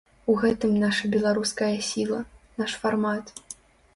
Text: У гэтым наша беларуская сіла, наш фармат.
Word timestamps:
У 0.31 0.35
гэтым 0.43 0.71
наша 0.83 1.09
беларуская 1.15 1.69
сіла, 1.89 2.21
наш 2.61 2.71
фармат. 2.87 3.25